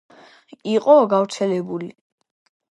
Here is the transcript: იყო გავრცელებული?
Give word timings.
იყო 0.77 0.95
გავრცელებული? 1.13 1.93